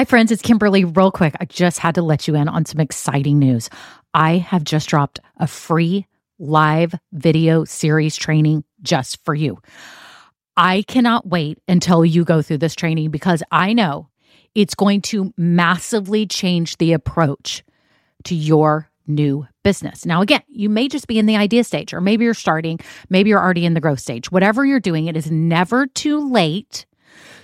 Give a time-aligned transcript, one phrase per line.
[0.00, 0.32] Hi, friends.
[0.32, 0.86] It's Kimberly.
[0.86, 3.68] Real quick, I just had to let you in on some exciting news.
[4.14, 6.06] I have just dropped a free
[6.38, 9.58] live video series training just for you.
[10.56, 14.08] I cannot wait until you go through this training because I know
[14.54, 17.62] it's going to massively change the approach
[18.24, 20.06] to your new business.
[20.06, 22.80] Now, again, you may just be in the idea stage, or maybe you're starting,
[23.10, 24.32] maybe you're already in the growth stage.
[24.32, 26.86] Whatever you're doing, it is never too late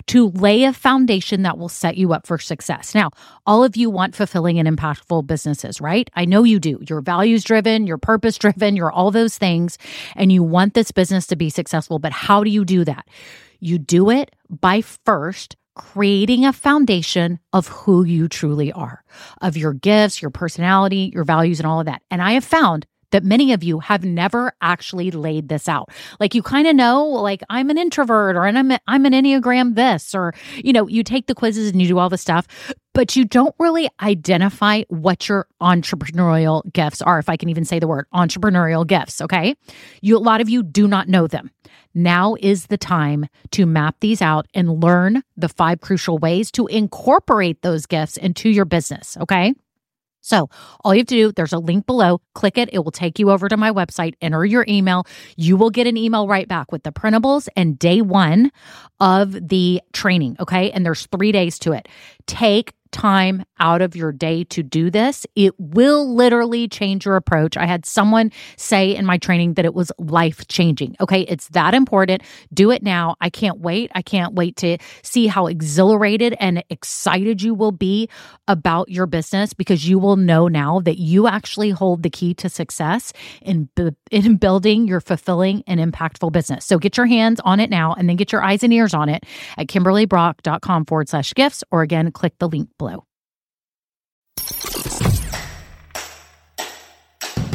[0.09, 2.95] to lay a foundation that will set you up for success.
[2.95, 3.11] Now,
[3.47, 6.09] all of you want fulfilling and impactful businesses, right?
[6.15, 6.79] I know you do.
[6.89, 9.79] You're values driven, you're purpose driven, you're all those things,
[10.15, 11.99] and you want this business to be successful.
[11.99, 13.07] But how do you do that?
[13.61, 19.05] You do it by first creating a foundation of who you truly are,
[19.43, 22.03] of your gifts, your personality, your values, and all of that.
[22.11, 25.89] And I have found that many of you have never actually laid this out.
[26.21, 30.15] Like you kind of know, like I'm an introvert or I'm, I'm an Enneagram this,
[30.15, 32.47] or, you know, you take the quizzes and you do all the stuff,
[32.93, 37.19] but you don't really identify what your entrepreneurial gifts are.
[37.19, 39.23] If I can even say the word entrepreneurial gifts.
[39.23, 39.55] Okay.
[40.03, 41.51] You, a lot of you do not know them.
[41.95, 46.67] Now is the time to map these out and learn the five crucial ways to
[46.67, 49.17] incorporate those gifts into your business.
[49.23, 49.55] Okay.
[50.27, 50.51] So
[50.85, 52.69] all you have to do, there's a link below, click it.
[52.73, 55.07] It will take you over to my website, enter your email.
[55.37, 58.51] You will get an email right back with the printables and day one
[58.99, 60.37] of the training.
[60.41, 60.73] Okay.
[60.73, 61.87] And there's three days to it.
[62.27, 67.57] Take time out of your day to do this, it will literally change your approach.
[67.57, 70.97] I had someone say in my training that it was life changing.
[71.01, 72.23] Okay, it's that important.
[72.55, 73.17] Do it now.
[73.21, 73.91] I can't wait.
[73.95, 78.09] I can't wait to see how exhilarated and excited you will be
[78.49, 82.49] about your business because you will know now that you actually hold the key to
[82.49, 83.69] success in
[84.11, 86.65] in building your fulfilling and impactful business.
[86.65, 89.11] So get your hands on it now and then get your eyes and ears on
[89.11, 89.25] it
[89.59, 92.86] at kimberlybrock.com forward slash gifts or again click the link below.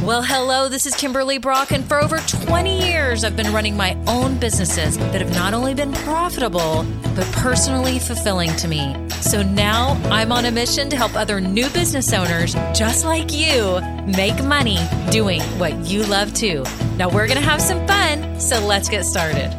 [0.03, 3.95] Well, hello, this is Kimberly Brock, and for over 20 years, I've been running my
[4.07, 6.83] own businesses that have not only been profitable,
[7.15, 8.95] but personally fulfilling to me.
[9.21, 13.79] So now I'm on a mission to help other new business owners just like you
[14.07, 14.79] make money
[15.11, 16.63] doing what you love to.
[16.97, 19.55] Now we're going to have some fun, so let's get started.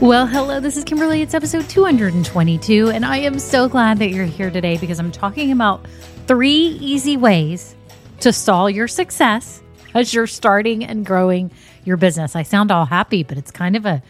[0.00, 1.20] Well, hello, this is Kimberly.
[1.20, 5.52] It's episode 222, and I am so glad that you're here today because I'm talking
[5.52, 5.86] about
[6.26, 7.76] three easy ways
[8.20, 9.62] to stall your success
[9.94, 11.50] as you're starting and growing
[11.84, 12.34] your business.
[12.34, 14.02] I sound all happy, but it's kind of a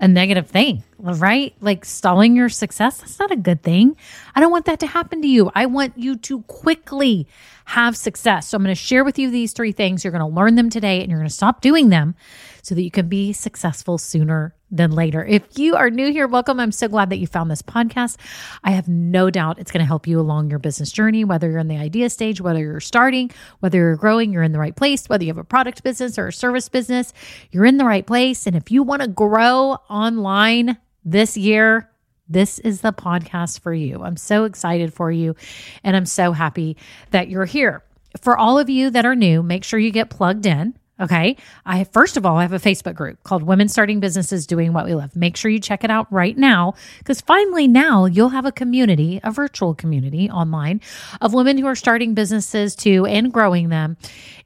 [0.00, 1.54] a negative thing, right?
[1.60, 3.96] Like stalling your success, that's not a good thing.
[4.34, 5.50] I don't want that to happen to you.
[5.54, 7.26] I want you to quickly
[7.64, 8.48] have success.
[8.48, 10.04] So I'm going to share with you these three things.
[10.04, 12.14] You're going to learn them today and you're going to stop doing them
[12.62, 15.24] so that you can be successful sooner than later.
[15.24, 16.58] If you are new here, welcome.
[16.58, 18.16] I'm so glad that you found this podcast.
[18.64, 21.60] I have no doubt it's going to help you along your business journey, whether you're
[21.60, 23.30] in the idea stage, whether you're starting,
[23.60, 26.28] whether you're growing, you're in the right place, whether you have a product business or
[26.28, 27.12] a service business,
[27.52, 28.46] you're in the right place.
[28.46, 31.88] And if you want to grow online this year,
[32.28, 34.02] this is the podcast for you.
[34.02, 35.36] I'm so excited for you
[35.84, 36.76] and I'm so happy
[37.10, 37.84] that you're here.
[38.20, 40.74] For all of you that are new, make sure you get plugged in.
[41.00, 41.36] Okay.
[41.66, 44.84] I first of all I have a Facebook group called Women Starting Businesses Doing What
[44.84, 45.16] We Love.
[45.16, 49.18] Make sure you check it out right now because finally now you'll have a community,
[49.24, 50.80] a virtual community online
[51.20, 53.96] of women who are starting businesses too and growing them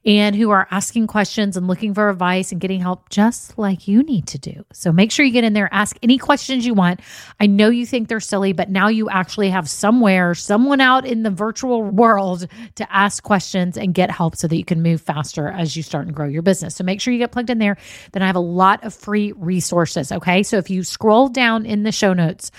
[0.08, 4.03] and who are asking questions and looking for advice and getting help just like you
[4.03, 4.64] need to do.
[4.72, 7.00] So make sure you get in there, ask any questions you want.
[7.41, 11.25] I know you think they're silly, but now you actually have somewhere, someone out in
[11.25, 15.48] the virtual world to ask questions and get help so that you can move faster
[15.48, 16.76] as you start and grow your business.
[16.76, 17.76] So make sure you get plugged in there.
[18.12, 20.12] Then I have a lot of free resources.
[20.12, 20.43] Okay.
[20.43, 22.50] So if you scroll down in the show notes,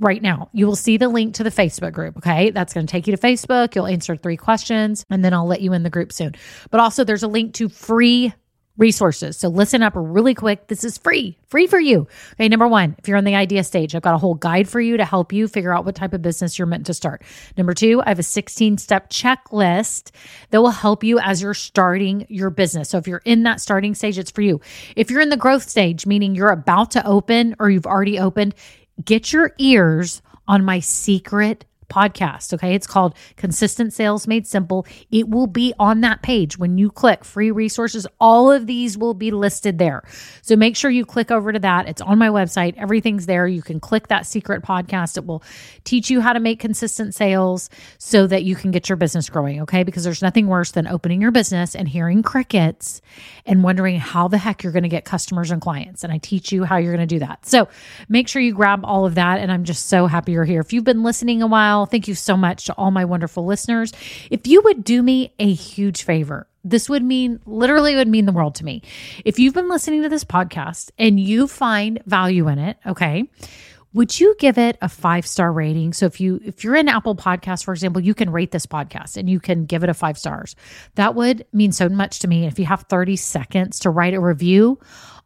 [0.00, 0.48] right now.
[0.52, 2.16] You will see the link to the Facebook group.
[2.16, 2.50] Okay.
[2.50, 3.74] That's going to take you to Facebook.
[3.74, 6.34] You'll answer three questions and then I'll let you in the group soon.
[6.70, 8.32] But also, there's a link to free
[8.80, 9.36] resources.
[9.36, 10.66] So listen up really quick.
[10.66, 12.08] This is free, free for you.
[12.32, 12.48] Okay.
[12.48, 14.96] Number one, if you're in the idea stage, I've got a whole guide for you
[14.96, 17.22] to help you figure out what type of business you're meant to start.
[17.56, 20.10] Number two, I have a 16 step checklist
[20.50, 22.88] that will help you as you're starting your business.
[22.88, 24.60] So if you're in that starting stage, it's for you.
[24.96, 28.54] If you're in the growth stage, meaning you're about to open or you've already opened,
[29.04, 32.54] get your ears on my secret podcast.
[32.54, 32.74] Okay.
[32.74, 34.86] It's called Consistent Sales Made Simple.
[35.10, 38.06] It will be on that page when you click free resources.
[38.18, 40.02] All of these will be listed there.
[40.42, 41.88] So make sure you click over to that.
[41.88, 42.76] It's on my website.
[42.76, 43.46] Everything's there.
[43.46, 45.16] You can click that secret podcast.
[45.16, 45.42] It will
[45.84, 49.60] teach you how to make consistent sales so that you can get your business growing.
[49.62, 49.82] Okay.
[49.82, 53.02] Because there's nothing worse than opening your business and hearing crickets
[53.44, 56.04] and wondering how the heck you're going to get customers and clients.
[56.04, 57.46] And I teach you how you're going to do that.
[57.46, 57.68] So
[58.08, 59.40] make sure you grab all of that.
[59.40, 60.60] And I'm just so happy you're here.
[60.60, 63.92] If you've been listening a while, Thank you so much to all my wonderful listeners.
[64.30, 68.32] If you would do me a huge favor, this would mean literally would mean the
[68.32, 68.82] world to me.
[69.24, 73.28] If you've been listening to this podcast and you find value in it, okay,
[73.92, 77.16] would you give it a five star rating so if you if you're in apple
[77.16, 80.16] podcast for example you can rate this podcast and you can give it a five
[80.16, 80.54] stars
[80.94, 84.20] that would mean so much to me if you have 30 seconds to write a
[84.20, 84.78] review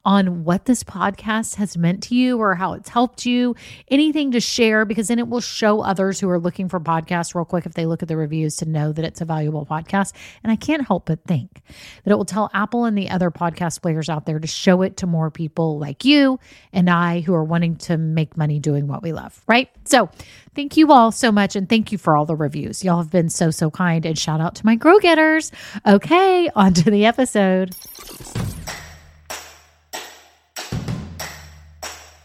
[0.05, 3.57] on what this podcast has meant to you or how it's helped you,
[3.89, 7.45] anything to share, because then it will show others who are looking for podcasts real
[7.45, 10.13] quick if they look at the reviews to know that it's a valuable podcast.
[10.43, 11.63] And I can't help but think
[12.05, 14.99] that it will tell Apple and the other podcast players out there to show it
[14.99, 16.39] to more people like you
[16.73, 19.71] and I who are wanting to make money doing what we love, right?
[19.85, 20.11] So
[20.55, 21.57] thank you all so much.
[21.57, 22.85] And thank you for all the reviews.
[22.85, 24.05] Y'all have been so, so kind.
[24.05, 25.51] And shout out to my grow getters.
[25.87, 27.75] Okay, on to the episode.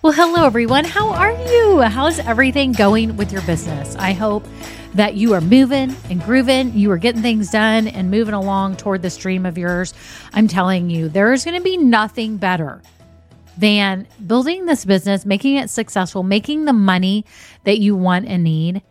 [0.02, 0.86] Well, hello, everyone.
[0.86, 1.82] How are you?
[1.82, 3.98] How's everything going with your business?
[3.98, 4.48] I hope
[4.94, 9.02] that you are moving and grooving, you are getting things done and moving along toward
[9.02, 9.94] this dream of yours.
[10.32, 12.82] I'm telling you, there is going to be nothing better
[13.58, 17.26] than building this business, making it successful, making the money
[17.66, 18.82] that you want and need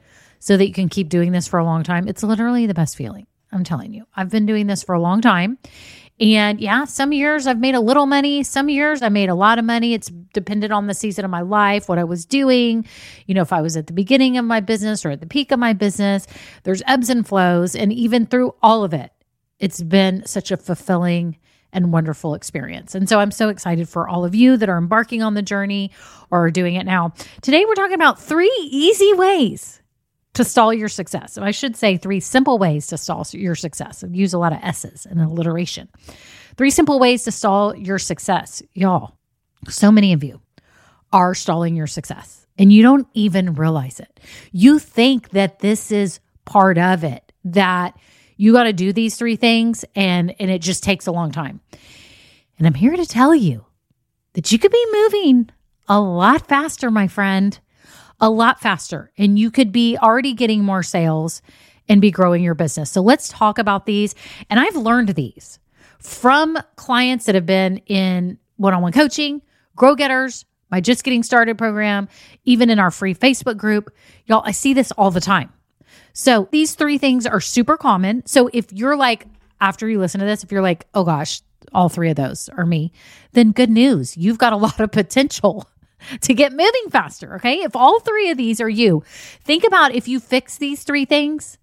[0.41, 2.07] so that you can keep doing this for a long time.
[2.07, 3.27] It's literally the best feeling.
[3.51, 5.57] I'm telling you, I've been doing this for a long time
[6.21, 8.43] and yeah, some years I've made a little money.
[8.43, 9.95] Some years I made a lot of money.
[9.95, 12.85] It's depended on the season of my life, what I was doing.
[13.27, 15.53] You know, if I was at the beginning of my business or at the peak
[15.53, 16.27] of my business,
[16.65, 17.77] there's ebbs and flows.
[17.77, 19.13] And even through all of it,
[19.61, 21.37] it's been such a fulfilling
[21.73, 22.95] and wonderful experience.
[22.95, 25.91] And so I'm so excited for all of you that are embarking on the journey
[26.31, 27.13] or doing it now.
[27.43, 29.78] Today, we're talking about three easy ways
[30.39, 31.33] to stall your success.
[31.33, 34.05] So I should say three simple ways to stall your success.
[34.09, 35.89] Use a lot of S's and alliteration.
[36.57, 38.63] Three simple ways to stall your success.
[38.73, 39.17] Y'all,
[39.69, 40.41] so many of you
[41.13, 44.21] are stalling your success and you don't even realize it.
[44.53, 47.99] You think that this is part of it, that
[48.37, 51.61] you got to do these three things and, and it just takes a long time.
[52.59, 53.67] And I'm here to tell you
[54.35, 55.51] that you could be moving
[55.89, 57.59] a lot faster, my friend
[58.21, 61.43] a lot faster and you could be already getting more sales
[61.89, 62.91] and be growing your business.
[62.91, 64.15] So let's talk about these.
[64.51, 65.59] And I've learned these
[66.01, 69.43] from clients that have been in one on one coaching,
[69.77, 72.09] grow getters, my just getting started program,
[72.45, 73.91] even in our free Facebook group.
[74.27, 75.53] Y'all, I see this all the time.
[76.13, 78.27] So these three things are super common.
[78.27, 79.27] So if you're like,
[79.61, 81.41] after you listen to this, if you're like, oh gosh,
[81.73, 82.93] all three of those are me,
[83.33, 84.17] then good news.
[84.17, 85.69] You've got a lot of potential
[86.23, 87.37] to get moving faster.
[87.37, 87.57] Okay.
[87.57, 89.03] If all three of these are you,
[89.43, 91.59] think about if you fix these three things,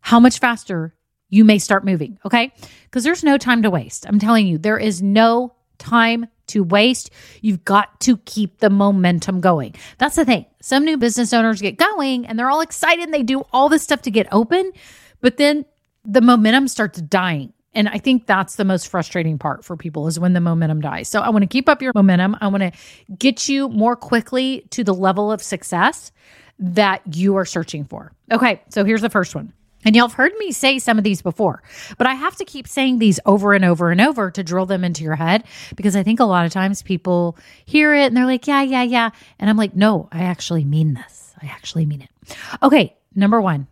[0.00, 0.94] how much faster
[1.28, 2.18] you may start moving.
[2.24, 2.52] Okay.
[2.84, 4.06] Because there's no time to waste.
[4.06, 7.10] I'm telling you, there is no time to waste.
[7.40, 9.74] You've got to keep the momentum going.
[9.98, 10.46] That's the thing.
[10.60, 13.82] Some new business owners get going and they're all excited and they do all this
[13.82, 14.72] stuff to get open,
[15.20, 15.64] but then
[16.04, 17.52] the momentum starts dying.
[17.74, 21.08] And I think that's the most frustrating part for people is when the momentum dies.
[21.08, 22.36] So I want to keep up your momentum.
[22.40, 22.72] I want to
[23.16, 26.10] get you more quickly to the level of success
[26.58, 28.12] that you are searching for.
[28.32, 29.52] Okay, so here's the first one.
[29.84, 31.62] And y'all have heard me say some of these before,
[31.98, 34.82] but I have to keep saying these over and over and over to drill them
[34.82, 35.44] into your head
[35.76, 38.82] because I think a lot of times people hear it and they're like, yeah, yeah,
[38.82, 39.10] yeah.
[39.38, 41.32] And I'm like, no, I actually mean this.
[41.40, 42.36] I actually mean it.
[42.60, 43.68] Okay, number one,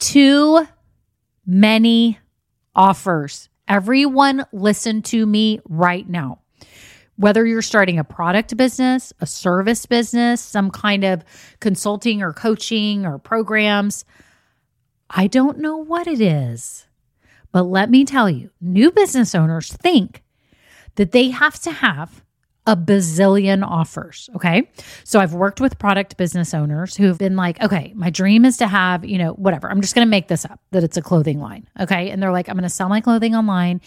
[0.00, 0.66] too
[1.46, 2.18] many
[2.74, 3.48] offers.
[3.68, 6.40] Everyone, listen to me right now.
[7.16, 11.22] Whether you're starting a product business, a service business, some kind of
[11.60, 14.04] consulting or coaching or programs,
[15.10, 16.86] I don't know what it is.
[17.52, 20.22] But let me tell you, new business owners think
[20.94, 22.24] that they have to have
[22.66, 24.28] a bazillion offers.
[24.36, 24.70] Okay.
[25.04, 28.66] So I've worked with product business owners who've been like, okay, my dream is to
[28.66, 29.70] have, you know, whatever.
[29.70, 31.68] I'm just going to make this up that it's a clothing line.
[31.80, 32.10] Okay.
[32.10, 33.80] And they're like, I'm going to sell my clothing online.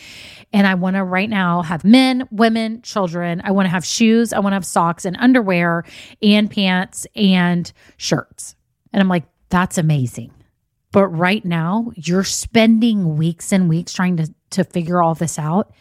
[0.51, 3.41] And I want to right now have men, women, children.
[3.43, 4.33] I want to have shoes.
[4.33, 5.85] I want to have socks and underwear
[6.21, 8.55] and pants and shirts.
[8.91, 10.31] And I'm like, that's amazing.
[10.91, 15.73] But right now, you're spending weeks and weeks trying to, to figure all this out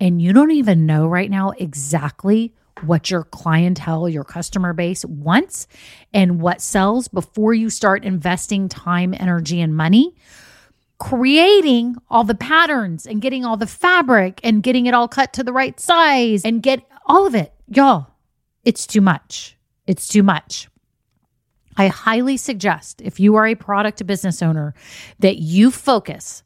[0.00, 5.66] and you don't even know right now exactly what your clientele, your customer base wants
[6.14, 10.14] and what sells before you start investing time, energy, and money
[11.00, 15.42] creating all the patterns and getting all the fabric and getting it all cut to
[15.42, 17.52] the right size and get all of it.
[17.68, 18.06] Y'all,
[18.64, 19.56] it's too much.
[19.86, 20.68] It's too much.
[21.76, 24.74] I highly suggest if you are a product business owner
[25.20, 26.42] that you focus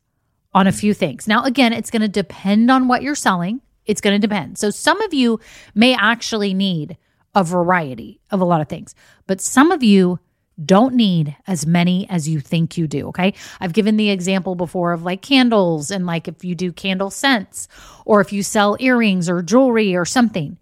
[0.54, 1.26] on a few things.
[1.26, 3.60] Now, again, it's going to depend on what you're selling.
[3.86, 4.58] It's going to depend.
[4.58, 5.40] So, some of you
[5.74, 6.96] may actually need
[7.34, 8.94] a variety of a lot of things,
[9.26, 10.20] but some of you
[10.64, 13.08] don't need as many as you think you do.
[13.08, 13.34] Okay.
[13.60, 17.66] I've given the example before of like candles and like if you do candle scents
[18.04, 20.56] or if you sell earrings or jewelry or something,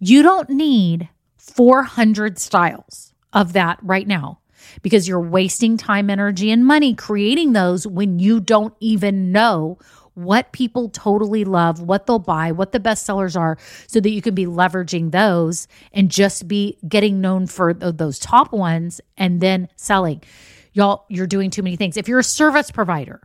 [0.00, 4.40] you don't need 400 styles of that right now
[4.82, 9.78] because you're wasting time, energy, and money creating those when you don't even know
[10.18, 14.20] what people totally love, what they'll buy, what the best sellers are, so that you
[14.20, 19.40] can be leveraging those and just be getting known for th- those top ones and
[19.40, 20.20] then selling.
[20.72, 21.96] Y'all, you're doing too many things.
[21.96, 23.20] If you're a service provider,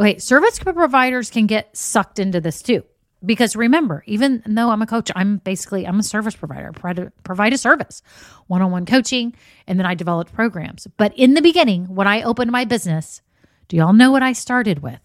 [0.00, 2.82] okay, service providers can get sucked into this too.
[3.26, 6.72] Because remember, even though I'm a coach, I'm basically I'm a service provider.
[6.72, 8.00] Provide a, provide a service,
[8.46, 9.34] one-on-one coaching,
[9.66, 10.86] and then I developed programs.
[10.96, 13.20] But in the beginning, when I opened my business,
[13.68, 15.00] do y'all know what I started with?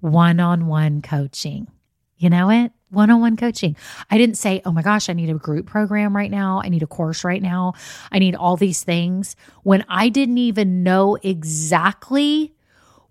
[0.00, 1.68] one on one coaching.
[2.16, 2.72] You know it?
[2.90, 3.76] One on one coaching.
[4.10, 6.60] I didn't say, oh my gosh, I need a group program right now.
[6.64, 7.74] I need a course right now.
[8.10, 12.54] I need all these things when I didn't even know exactly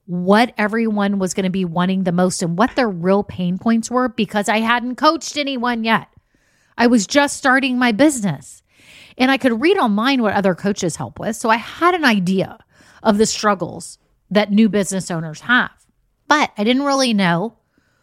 [0.07, 3.91] what everyone was going to be wanting the most and what their real pain points
[3.91, 6.07] were because I hadn't coached anyone yet.
[6.77, 8.63] I was just starting my business
[9.17, 11.35] and I could read online what other coaches help with.
[11.35, 12.57] So I had an idea
[13.03, 13.97] of the struggles
[14.31, 15.71] that new business owners have.
[16.27, 17.57] But I didn't really know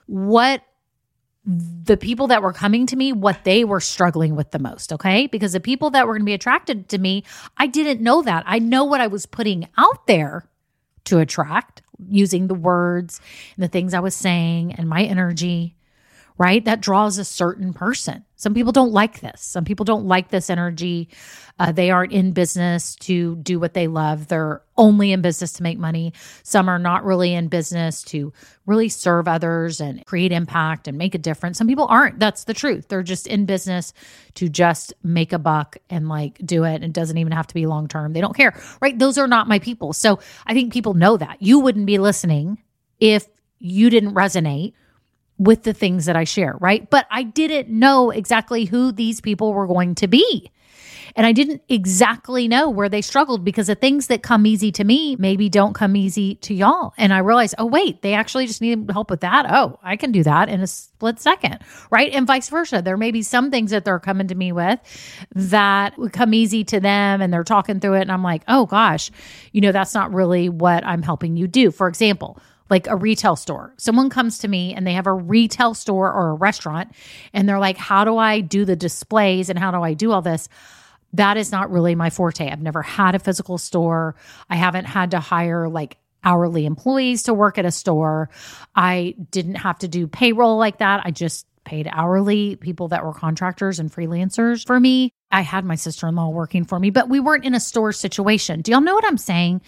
[0.07, 0.63] what
[1.47, 4.93] the people that were coming to me, what they were struggling with the most.
[4.93, 5.27] Okay.
[5.27, 7.25] Because the people that were going to be attracted to me,
[7.57, 8.45] I didn't know that.
[8.47, 10.49] I know what I was putting out there
[11.05, 13.21] to attract using the words
[13.57, 15.77] and the things I was saying and my energy
[16.39, 16.65] right?
[16.65, 18.25] That draws a certain person.
[18.45, 19.41] Some people don't like this.
[19.41, 21.09] Some people don't like this energy.
[21.59, 24.29] Uh, they aren't in business to do what they love.
[24.29, 26.13] They're only in business to make money.
[26.43, 28.35] Some are not really in business to
[28.67, 31.57] really serve others and create impact and make a difference.
[31.57, 32.19] Some people aren't.
[32.19, 32.89] That's the truth.
[32.89, 33.95] They're just in business
[34.35, 36.85] to just make a buck and like do it.
[36.85, 38.13] It doesn't even have to be long term.
[38.13, 38.99] They don't care, right?
[38.99, 39.95] Those are not my people.
[39.95, 41.41] So I think people know that.
[41.41, 42.63] You wouldn't be listening
[43.01, 43.27] if
[43.59, 44.75] you didn't resonate
[45.39, 46.89] with the things that I share, right?
[46.89, 50.51] But I didn't know exactly who these people were going to be.
[51.17, 54.85] And I didn't exactly know where they struggled because the things that come easy to
[54.85, 56.93] me maybe don't come easy to y'all.
[56.99, 59.47] And I realized, oh, wait, they actually just need help with that.
[59.49, 61.59] Oh, I can do that in a split second,
[61.91, 62.13] right?
[62.13, 62.83] And vice versa.
[62.83, 64.81] There may be some things that they're coming to me with
[65.35, 68.03] that would come easy to them and they're talking through it.
[68.03, 69.11] And I'm like, oh gosh,
[69.53, 71.71] you know, that's not really what I'm helping you do.
[71.71, 73.75] For example, like a retail store.
[73.77, 76.93] Someone comes to me and they have a retail store or a restaurant
[77.33, 80.23] and they're like, How do I do the displays and how do I do all
[80.23, 80.49] this?
[81.13, 82.51] That is not really my forte.
[82.51, 84.17] I've never had a physical store.
[84.51, 88.31] I haven't had to hire like hourly employees to work at a store.
[88.75, 91.03] I didn't have to do payroll like that.
[91.05, 95.14] I just paid hourly people that were contractors and freelancers for me.
[95.31, 97.93] I had my sister in law working for me, but we weren't in a store
[97.93, 98.61] situation.
[98.61, 99.63] Do y'all know what I'm saying?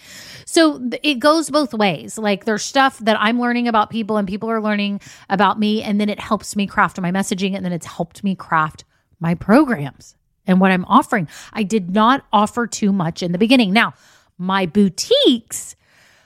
[0.45, 2.17] So it goes both ways.
[2.17, 5.83] Like there's stuff that I'm learning about people and people are learning about me.
[5.83, 7.53] And then it helps me craft my messaging.
[7.53, 8.85] And then it's helped me craft
[9.19, 10.15] my programs
[10.47, 11.27] and what I'm offering.
[11.51, 13.73] I did not offer too much in the beginning.
[13.73, 13.93] Now,
[14.37, 15.75] my boutiques,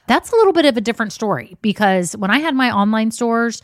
[0.08, 3.62] that's a little bit of a different story because when I had my online stores,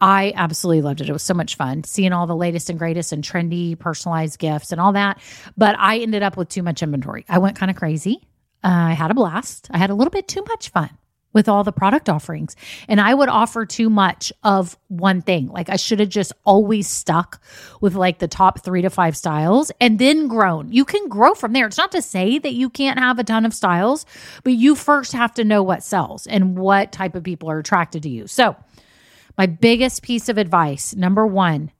[0.00, 1.08] I absolutely loved it.
[1.08, 4.72] It was so much fun seeing all the latest and greatest and trendy personalized gifts
[4.72, 5.20] and all that.
[5.56, 7.24] But I ended up with too much inventory.
[7.28, 8.22] I went kind of crazy.
[8.62, 9.68] Uh, I had a blast.
[9.70, 10.90] I had a little bit too much fun
[11.36, 12.56] with all the product offerings.
[12.88, 15.48] And I would offer too much of one thing.
[15.48, 17.42] Like I should have just always stuck
[17.82, 20.72] with like the top three to five styles and then grown.
[20.72, 21.66] You can grow from there.
[21.66, 24.06] It's not to say that you can't have a ton of styles,
[24.44, 28.04] but you first have to know what sells and what type of people are attracted
[28.04, 28.26] to you.
[28.26, 28.56] So,
[29.36, 31.70] my biggest piece of advice, number one,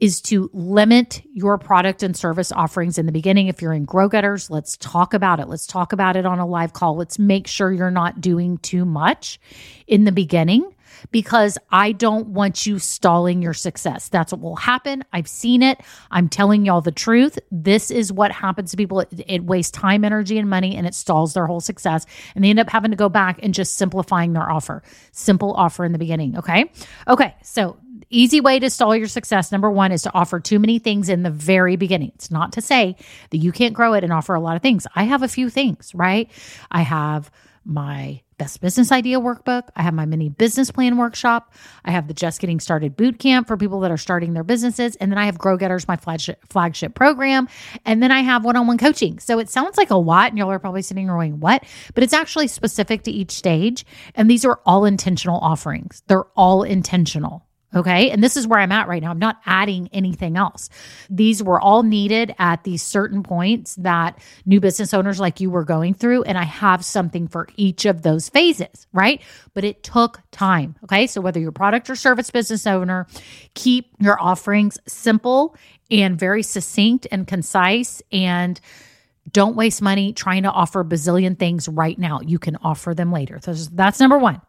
[0.00, 3.48] is to limit your product and service offerings in the beginning.
[3.48, 5.48] If you're in Grow Getters, let's talk about it.
[5.48, 6.96] Let's talk about it on a live call.
[6.96, 9.38] Let's make sure you're not doing too much
[9.86, 10.74] in the beginning
[11.10, 14.08] because I don't want you stalling your success.
[14.08, 15.04] That's what will happen.
[15.12, 15.80] I've seen it.
[16.10, 17.38] I'm telling y'all the truth.
[17.50, 19.00] This is what happens to people.
[19.00, 22.06] It, it, wastes time, energy, and money, and it stalls their whole success.
[22.34, 24.82] And they end up having to go back and just simplifying their offer.
[25.12, 26.38] Simple offer in the beginning.
[26.38, 26.70] Okay.
[27.08, 27.34] Okay.
[27.42, 27.78] So,
[28.10, 31.22] easy way to stall your success number one is to offer too many things in
[31.22, 32.12] the very beginning.
[32.16, 32.96] It's not to say
[33.30, 34.86] that you can't grow it and offer a lot of things.
[34.94, 36.30] I have a few things, right?
[36.70, 37.30] I have
[37.64, 39.68] my best business idea workbook.
[39.76, 41.52] I have my mini business plan workshop.
[41.84, 44.96] I have the just getting started boot camp for people that are starting their businesses.
[44.96, 47.48] And then I have Grow Getters, my flagship, flagship program.
[47.84, 49.18] And then I have one on one coaching.
[49.18, 50.30] So it sounds like a lot.
[50.30, 51.64] And y'all are probably sitting there going, what?
[51.94, 53.84] But it's actually specific to each stage.
[54.14, 56.02] And these are all intentional offerings.
[56.06, 57.46] They're all intentional.
[57.74, 58.10] Okay.
[58.10, 59.10] And this is where I'm at right now.
[59.10, 60.68] I'm not adding anything else.
[61.08, 65.64] These were all needed at these certain points that new business owners like you were
[65.64, 66.24] going through.
[66.24, 69.22] And I have something for each of those phases, right?
[69.54, 70.76] But it took time.
[70.84, 71.06] Okay.
[71.06, 73.06] So whether you're product or service business owner,
[73.54, 75.56] keep your offerings simple
[75.90, 78.60] and very succinct and concise and
[79.30, 82.20] don't waste money trying to offer a bazillion things right now.
[82.20, 83.38] You can offer them later.
[83.42, 84.40] So that's number one.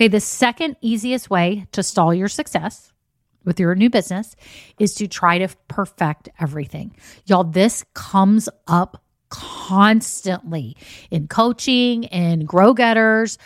[0.00, 2.90] Okay, the second easiest way to stall your success
[3.44, 4.34] with your new business
[4.78, 6.96] is to try to perfect everything.
[7.26, 10.74] Y'all, this comes up constantly
[11.10, 13.36] in coaching and grow getters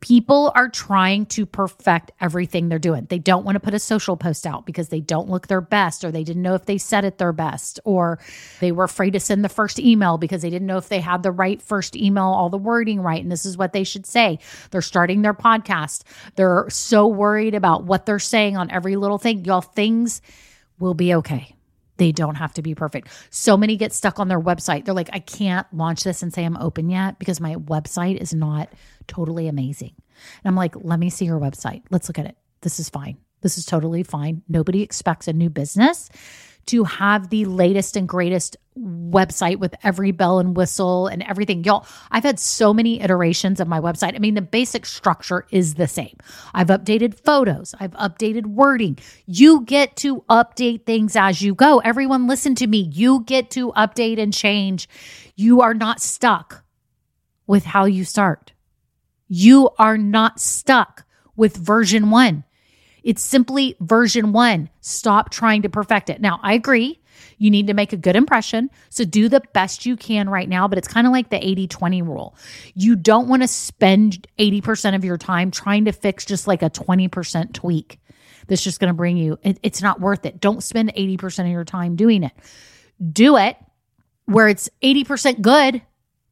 [0.00, 3.06] people are trying to perfect everything they're doing.
[3.08, 6.04] They don't want to put a social post out because they don't look their best,
[6.04, 8.18] or they didn't know if they said it their best, or
[8.60, 11.22] they were afraid to send the first email because they didn't know if they had
[11.22, 14.38] the right first email, all the wording right, and this is what they should say.
[14.70, 16.02] They're starting their podcast.
[16.36, 19.44] They're so worried about what they're saying on every little thing.
[19.44, 20.22] Y'all, things
[20.78, 21.54] will be okay.
[22.00, 23.08] They don't have to be perfect.
[23.28, 24.86] So many get stuck on their website.
[24.86, 28.32] They're like, I can't launch this and say I'm open yet because my website is
[28.32, 28.70] not
[29.06, 29.92] totally amazing.
[30.42, 31.82] And I'm like, let me see your website.
[31.90, 32.38] Let's look at it.
[32.62, 33.18] This is fine.
[33.42, 34.40] This is totally fine.
[34.48, 36.08] Nobody expects a new business
[36.70, 41.64] to have the latest and greatest website with every bell and whistle and everything.
[41.64, 44.14] Y'all, I've had so many iterations of my website.
[44.14, 46.16] I mean, the basic structure is the same.
[46.54, 48.98] I've updated photos, I've updated wording.
[49.26, 51.80] You get to update things as you go.
[51.80, 52.88] Everyone, listen to me.
[52.92, 54.88] You get to update and change.
[55.34, 56.64] You are not stuck
[57.48, 58.52] with how you start.
[59.26, 62.44] You are not stuck with version one.
[63.02, 64.70] It's simply version one.
[64.80, 66.20] Stop trying to perfect it.
[66.20, 67.00] Now, I agree.
[67.38, 68.70] You need to make a good impression.
[68.88, 71.68] So do the best you can right now, but it's kind of like the 80
[71.68, 72.36] 20 rule.
[72.74, 76.70] You don't want to spend 80% of your time trying to fix just like a
[76.70, 78.00] 20% tweak
[78.46, 80.40] that's just going to bring you, it, it's not worth it.
[80.40, 82.32] Don't spend 80% of your time doing it.
[83.12, 83.56] Do it
[84.26, 85.82] where it's 80% good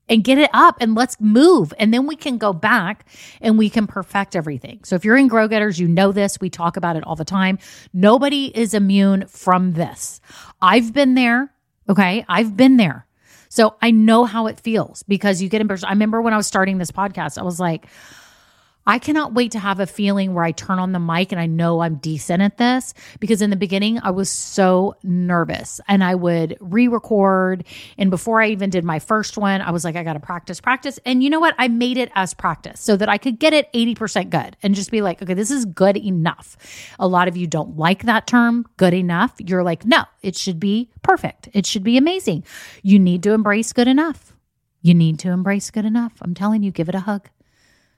[0.09, 1.73] and get it up and let's move.
[1.79, 3.07] And then we can go back
[3.41, 4.81] and we can perfect everything.
[4.85, 6.41] So if you're in Grow Getters, you know this.
[6.41, 7.59] We talk about it all the time.
[7.93, 10.21] Nobody is immune from this.
[10.61, 11.53] I've been there.
[11.89, 12.25] Okay.
[12.29, 13.07] I've been there.
[13.49, 15.85] So I know how it feels because you get embarrassed.
[15.85, 17.87] I remember when I was starting this podcast, I was like,
[18.89, 21.45] I cannot wait to have a feeling where I turn on the mic and I
[21.45, 26.15] know I'm decent at this because in the beginning I was so nervous and I
[26.15, 27.67] would re record.
[27.99, 30.59] And before I even did my first one, I was like, I got to practice,
[30.59, 30.99] practice.
[31.05, 31.55] And you know what?
[31.59, 34.91] I made it as practice so that I could get it 80% good and just
[34.91, 36.57] be like, okay, this is good enough.
[36.99, 39.35] A lot of you don't like that term, good enough.
[39.39, 41.51] You're like, no, it should be perfect.
[41.53, 42.43] It should be amazing.
[42.83, 44.33] You need to embrace good enough.
[44.81, 46.15] You need to embrace good enough.
[46.23, 47.29] I'm telling you, give it a hug.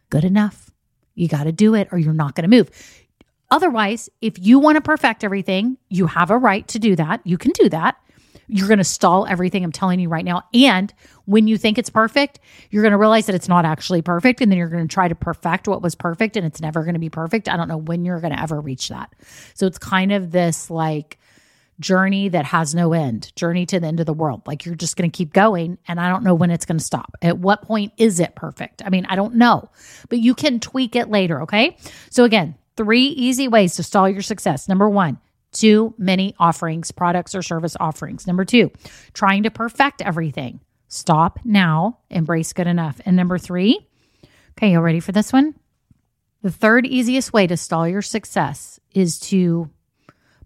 [0.08, 0.72] Good enough.
[1.14, 2.70] You got to do it or you're not going to move.
[3.50, 7.20] Otherwise, if you want to perfect everything, you have a right to do that.
[7.24, 7.96] You can do that.
[8.46, 10.42] You're going to stall everything I'm telling you right now.
[10.52, 10.92] And
[11.24, 14.40] when you think it's perfect, you're going to realize that it's not actually perfect.
[14.40, 16.94] And then you're going to try to perfect what was perfect and it's never going
[16.94, 17.48] to be perfect.
[17.48, 19.14] I don't know when you're going to ever reach that.
[19.54, 21.19] So it's kind of this like,
[21.80, 24.42] journey that has no end, journey to the end of the world.
[24.46, 25.78] Like you're just going to keep going.
[25.88, 27.16] And I don't know when it's going to stop.
[27.22, 28.82] At what point is it perfect?
[28.84, 29.70] I mean, I don't know,
[30.08, 31.42] but you can tweak it later.
[31.42, 31.76] Okay.
[32.10, 34.68] So again, three easy ways to stall your success.
[34.68, 35.18] Number one,
[35.52, 38.26] too many offerings, products or service offerings.
[38.26, 38.70] Number two,
[39.14, 40.60] trying to perfect everything.
[40.88, 43.00] Stop now, embrace good enough.
[43.04, 43.86] And number three,
[44.52, 45.54] okay, you ready for this one?
[46.42, 49.70] The third easiest way to stall your success is to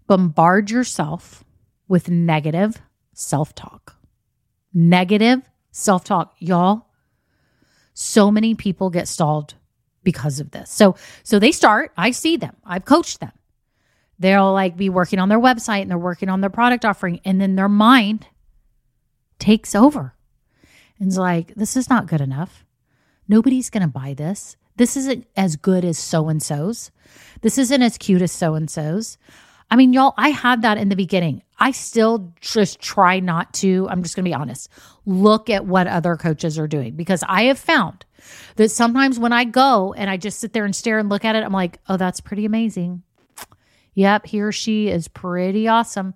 [0.07, 1.43] bombard yourself
[1.87, 2.81] with negative
[3.13, 3.95] self talk.
[4.73, 5.41] Negative
[5.71, 6.35] self talk.
[6.39, 6.87] Y'all,
[7.93, 9.55] so many people get stalled
[10.03, 10.69] because of this.
[10.69, 13.31] So, so they start, I see them, I've coached them.
[14.17, 17.41] They'll like be working on their website and they're working on their product offering, and
[17.41, 18.27] then their mind
[19.39, 20.13] takes over.
[20.99, 22.63] And it's like, this is not good enough.
[23.27, 24.55] Nobody's going to buy this.
[24.77, 26.91] This isn't as good as so and so's.
[27.41, 29.17] This isn't as cute as so and so's.
[29.69, 31.41] I mean, y'all, I had that in the beginning.
[31.57, 34.69] I still just try not to, I'm just going to be honest,
[35.05, 38.05] look at what other coaches are doing because I have found
[38.57, 41.35] that sometimes when I go and I just sit there and stare and look at
[41.35, 43.03] it, I'm like, oh, that's pretty amazing.
[43.95, 46.13] Yep, he or she is pretty awesome.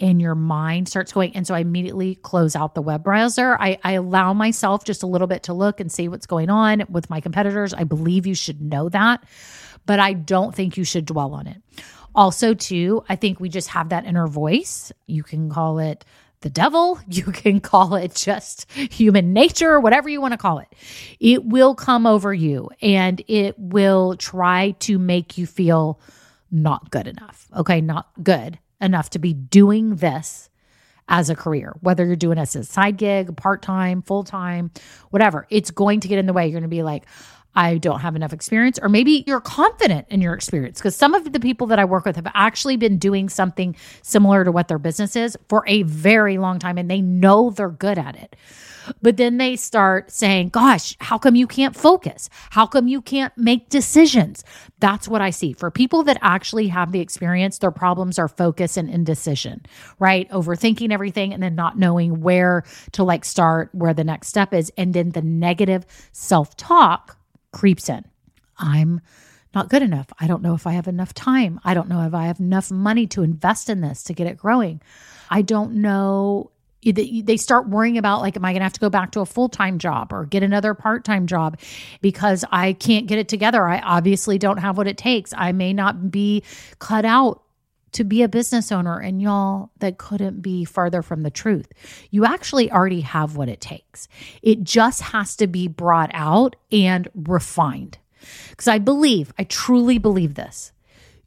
[0.00, 1.34] And your mind starts going.
[1.36, 3.56] And so I immediately close out the web browser.
[3.60, 6.82] I, I allow myself just a little bit to look and see what's going on
[6.88, 7.72] with my competitors.
[7.72, 9.22] I believe you should know that,
[9.86, 11.62] but I don't think you should dwell on it.
[12.14, 14.92] Also, too, I think we just have that inner voice.
[15.06, 16.04] You can call it
[16.40, 20.68] the devil, you can call it just human nature, whatever you want to call it.
[21.18, 26.00] It will come over you and it will try to make you feel
[26.50, 27.46] not good enough.
[27.56, 27.80] Okay.
[27.80, 30.48] Not good enough to be doing this
[31.08, 34.70] as a career, whether you're doing it as a side gig, part time, full time,
[35.10, 35.46] whatever.
[35.50, 36.46] It's going to get in the way.
[36.46, 37.04] You're going to be like,
[37.54, 40.78] I don't have enough experience, or maybe you're confident in your experience.
[40.78, 44.44] Because some of the people that I work with have actually been doing something similar
[44.44, 47.98] to what their business is for a very long time and they know they're good
[47.98, 48.36] at it.
[49.02, 52.28] But then they start saying, Gosh, how come you can't focus?
[52.50, 54.44] How come you can't make decisions?
[54.78, 55.52] That's what I see.
[55.52, 59.66] For people that actually have the experience, their problems are focus and indecision,
[59.98, 60.28] right?
[60.30, 64.72] Overthinking everything and then not knowing where to like start, where the next step is.
[64.76, 67.16] And then the negative self talk
[67.52, 68.04] creeps in.
[68.58, 69.00] I'm
[69.54, 70.06] not good enough.
[70.18, 71.60] I don't know if I have enough time.
[71.64, 74.36] I don't know if I have enough money to invest in this to get it
[74.36, 74.80] growing.
[75.28, 76.50] I don't know
[76.82, 79.26] they start worrying about like am i going to have to go back to a
[79.26, 81.58] full-time job or get another part-time job
[82.00, 85.74] because i can't get it together i obviously don't have what it takes i may
[85.74, 86.42] not be
[86.78, 87.42] cut out
[87.92, 91.68] to be a business owner and y'all that couldn't be farther from the truth
[92.10, 94.08] you actually already have what it takes
[94.42, 97.98] it just has to be brought out and refined
[98.50, 100.72] because i believe i truly believe this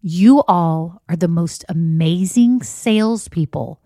[0.02, 3.80] you all are the most amazing salespeople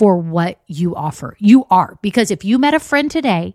[0.00, 1.36] for what you offer.
[1.38, 1.98] You are.
[2.00, 3.54] Because if you met a friend today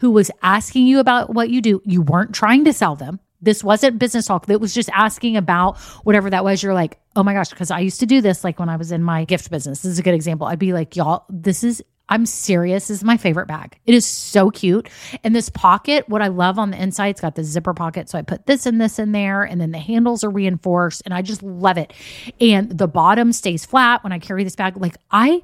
[0.00, 3.20] who was asking you about what you do, you weren't trying to sell them.
[3.44, 4.48] This wasn't business talk.
[4.48, 6.62] It was just asking about whatever that was.
[6.62, 8.92] You're like, oh my gosh, because I used to do this like when I was
[8.92, 9.82] in my gift business.
[9.82, 10.46] This is a good example.
[10.46, 12.88] I'd be like, y'all, this is I'm serious.
[12.88, 13.78] This is my favorite bag.
[13.86, 14.88] It is so cute.
[15.22, 18.10] And this pocket, what I love on the inside, it's got the zipper pocket.
[18.10, 21.14] So I put this and this in there, and then the handles are reinforced, and
[21.14, 21.94] I just love it.
[22.40, 24.76] And the bottom stays flat when I carry this bag.
[24.76, 25.42] Like I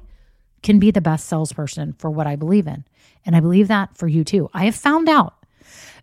[0.61, 2.85] can be the best salesperson for what I believe in.
[3.25, 4.49] And I believe that for you too.
[4.53, 5.33] I have found out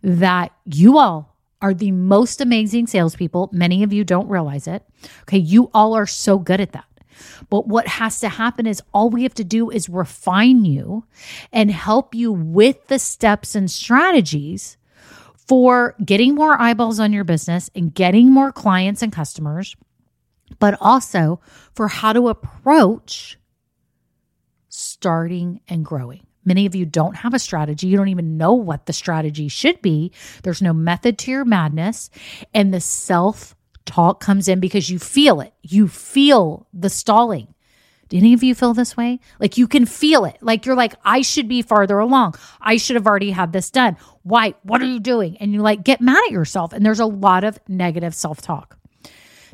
[0.03, 1.28] that you all
[1.61, 3.51] are the most amazing salespeople.
[3.53, 4.85] Many of you don't realize it.
[5.23, 5.39] Okay.
[5.39, 6.85] You all are so good at that.
[7.51, 11.05] But what has to happen is all we have to do is refine you
[11.53, 14.77] and help you with the steps and strategies
[15.35, 19.75] for getting more eyeballs on your business and getting more clients and customers,
[20.59, 21.41] but also
[21.75, 23.39] for how to approach
[24.69, 26.28] starting and growing.
[26.49, 27.89] Many of you don't have a strategy.
[27.89, 30.13] You don't even know what the strategy should be.
[30.43, 32.09] There's no method to your madness.
[32.55, 35.53] And the self talk comes in because you feel it.
[35.63, 37.55] You feel the stalling.
[38.09, 39.21] Do any of you feel this way?
[39.39, 40.39] Like you can feel it.
[40.41, 42.37] Like you're like, I should be farther along.
[42.63, 43.99] I should have already had this done.
[44.23, 44.55] Why?
[44.63, 45.37] What are you doing?
[45.37, 46.73] And you like get mad at yourself.
[46.73, 48.79] And there's a lot of negative self talk.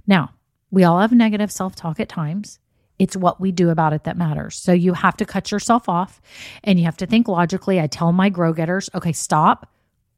[0.07, 0.31] Now,
[0.71, 2.61] we all have negative self talk at times.
[2.99, 4.57] It's what we do about it that matters.
[4.57, 6.21] So you have to cut yourself off
[6.63, 7.81] and you have to think logically.
[7.81, 9.69] I tell my grow getters, okay, stop.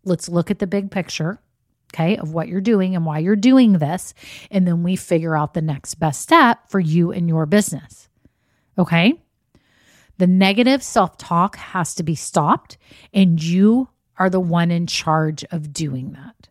[0.04, 1.40] Let's look at the big picture,
[1.94, 4.14] okay, of what you're doing and why you're doing this.
[4.50, 8.08] And then we figure out the next best step for you and your business.
[8.78, 9.14] Okay.
[10.18, 12.78] The negative self talk has to be stopped,
[13.12, 16.48] and you are the one in charge of doing that.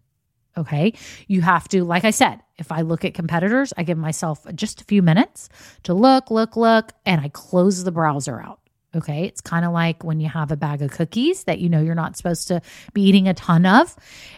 [0.57, 0.93] Okay.
[1.27, 4.81] You have to, like I said, if I look at competitors, I give myself just
[4.81, 5.49] a few minutes
[5.83, 8.61] to look, look, look, and I close the browser out.
[8.95, 9.25] Okay.
[9.25, 11.95] It's kind of like when you have a bag of cookies that you know you're
[11.95, 12.61] not supposed to
[12.93, 13.93] be eating a ton of,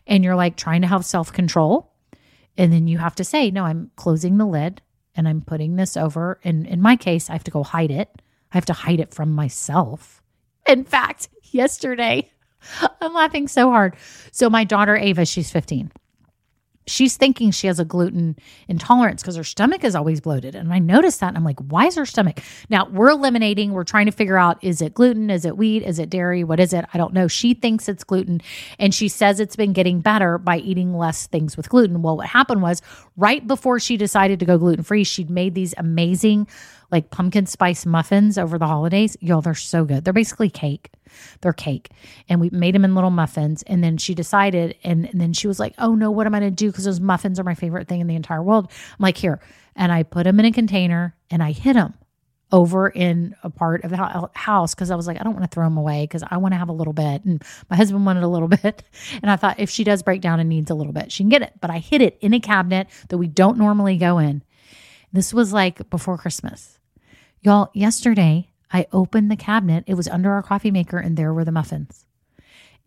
[0.07, 1.93] and you're like trying to have self control.
[2.57, 4.81] And then you have to say, no, I'm closing the lid
[5.15, 6.39] and I'm putting this over.
[6.43, 8.09] And in my case, I have to go hide it.
[8.51, 10.23] I have to hide it from myself.
[10.67, 12.31] In fact, yesterday,
[13.01, 13.95] I'm laughing so hard.
[14.31, 15.91] So, my daughter Ava, she's 15
[16.87, 18.35] she's thinking she has a gluten
[18.67, 20.55] intolerance because her stomach is always bloated.
[20.55, 22.41] And I noticed that and I'm like, why is her stomach?
[22.69, 25.29] Now we're eliminating, we're trying to figure out is it gluten?
[25.29, 25.83] Is it wheat?
[25.83, 26.43] Is it dairy?
[26.43, 26.85] What is it?
[26.93, 27.27] I don't know.
[27.27, 28.41] She thinks it's gluten
[28.79, 32.01] and she says it's been getting better by eating less things with gluten.
[32.01, 32.81] Well, what happened was
[33.17, 36.47] right before she decided to go gluten free, she'd made these amazing
[36.91, 39.17] like pumpkin spice muffins over the holidays.
[39.19, 40.05] Y'all, they're so good.
[40.05, 40.89] They're basically cake.
[41.41, 41.89] They're cake.
[42.29, 43.63] And we made them in little muffins.
[43.63, 46.39] And then she decided, and, and then she was like, oh no, what am I
[46.39, 46.71] going to do?
[46.71, 48.71] Because those muffins are my favorite thing in the entire world.
[48.71, 49.39] I'm like, here.
[49.75, 51.93] And I put them in a container and I hid them
[52.51, 55.53] over in a part of the house because I was like, I don't want to
[55.53, 57.25] throw them away because I want to have a little bit.
[57.25, 58.83] And my husband wanted a little bit.
[59.21, 61.29] And I thought if she does break down and needs a little bit, she can
[61.29, 61.53] get it.
[61.59, 64.43] But I hid it in a cabinet that we don't normally go in.
[65.11, 66.79] This was like before Christmas.
[67.41, 69.83] Y'all, yesterday I opened the cabinet.
[69.87, 72.06] It was under our coffee maker, and there were the muffins.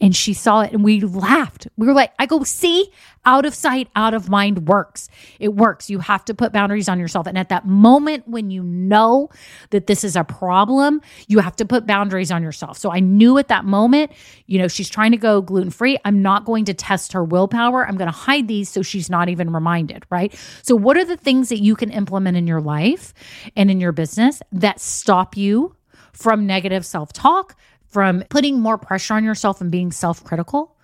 [0.01, 1.69] And she saw it and we laughed.
[1.77, 2.91] We were like, I go, see,
[3.25, 5.09] out of sight, out of mind works.
[5.39, 5.91] It works.
[5.91, 7.27] You have to put boundaries on yourself.
[7.27, 9.29] And at that moment when you know
[9.71, 12.79] that this is a problem, you have to put boundaries on yourself.
[12.79, 14.13] So I knew at that moment,
[14.47, 15.99] you know, she's trying to go gluten free.
[16.05, 17.87] I'm not going to test her willpower.
[17.87, 20.35] I'm going to hide these so she's not even reminded, right?
[20.63, 23.13] So, what are the things that you can implement in your life
[23.57, 25.77] and in your business that stop you
[26.13, 27.57] from negative self talk?
[27.91, 30.77] From putting more pressure on yourself and being self critical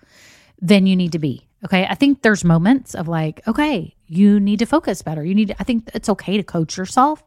[0.61, 1.47] than you need to be.
[1.65, 1.85] Okay.
[1.89, 5.25] I think there's moments of like, okay, you need to focus better.
[5.25, 7.23] You need, to, I think it's okay to coach yourself,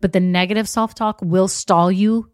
[0.00, 2.30] but the negative self talk will stall you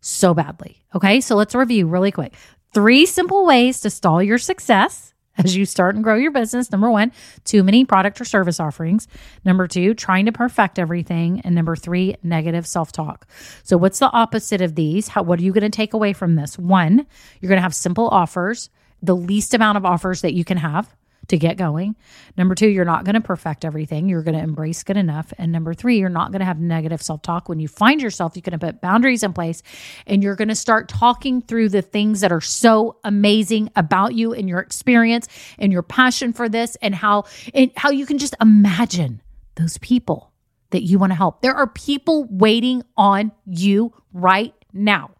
[0.00, 0.84] so badly.
[0.94, 1.20] Okay.
[1.20, 2.34] So let's review really quick.
[2.72, 6.70] Three simple ways to stall your success as you start and grow your business.
[6.70, 7.12] Number one,
[7.44, 9.08] too many product or service offerings.
[9.44, 11.40] Number two, trying to perfect everything.
[11.44, 13.26] And number three, negative self talk.
[13.62, 15.08] So, what's the opposite of these?
[15.08, 16.58] How, what are you going to take away from this?
[16.58, 17.06] One,
[17.40, 18.70] you're going to have simple offers,
[19.02, 20.94] the least amount of offers that you can have
[21.28, 21.96] to get going.
[22.36, 24.08] Number two, you're not going to perfect everything.
[24.08, 25.32] You're going to embrace good enough.
[25.38, 27.48] And number three, you're not going to have negative self talk.
[27.48, 29.62] When you find yourself, you're going to put boundaries in place
[30.06, 34.32] and you're going to start talking through the things that are so amazing about you
[34.32, 35.28] and your experience
[35.58, 39.22] and your passion for this and how, and how you can just imagine
[39.54, 40.32] those people
[40.70, 41.42] that you want to help.
[41.42, 45.10] There are people waiting on you right now.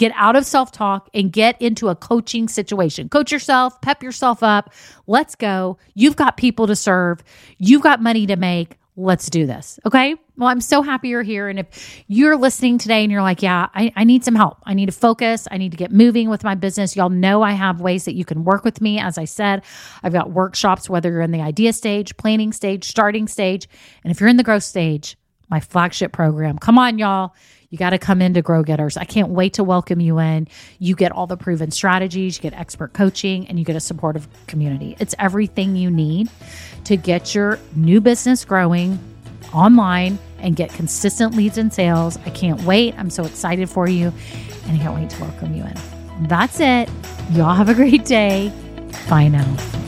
[0.00, 3.10] Get out of self talk and get into a coaching situation.
[3.10, 4.72] Coach yourself, pep yourself up.
[5.06, 5.76] Let's go.
[5.92, 7.22] You've got people to serve,
[7.58, 8.78] you've got money to make.
[8.96, 9.78] Let's do this.
[9.84, 10.14] Okay.
[10.38, 11.48] Well, I'm so happy you're here.
[11.48, 14.72] And if you're listening today and you're like, yeah, I, I need some help, I
[14.72, 17.82] need to focus, I need to get moving with my business, y'all know I have
[17.82, 18.98] ways that you can work with me.
[18.98, 19.62] As I said,
[20.02, 23.68] I've got workshops, whether you're in the idea stage, planning stage, starting stage.
[24.02, 25.18] And if you're in the growth stage,
[25.50, 27.34] my flagship program, come on, y'all.
[27.70, 28.96] You got to come into Grow Getters.
[28.96, 30.48] I can't wait to welcome you in.
[30.80, 34.26] You get all the proven strategies, you get expert coaching, and you get a supportive
[34.48, 34.96] community.
[34.98, 36.28] It's everything you need
[36.84, 38.98] to get your new business growing
[39.54, 42.18] online and get consistent leads and sales.
[42.26, 42.94] I can't wait.
[42.98, 44.12] I'm so excited for you,
[44.66, 45.74] and I can't wait to welcome you in.
[46.26, 46.88] That's it.
[47.32, 48.52] Y'all have a great day.
[49.08, 49.79] Bye now.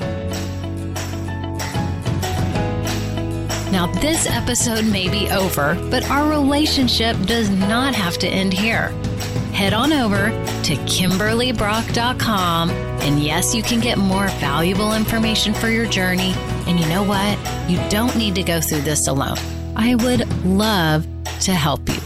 [3.83, 8.91] Now, this episode may be over, but our relationship does not have to end here.
[9.53, 15.87] Head on over to KimberlyBrock.com, and yes, you can get more valuable information for your
[15.87, 16.33] journey.
[16.69, 17.37] And you know what?
[17.69, 19.39] You don't need to go through this alone.
[19.75, 21.05] I would love
[21.41, 21.97] to help you.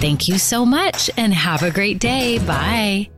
[0.00, 2.38] Thank you so much and have a great day.
[2.38, 3.10] Bye.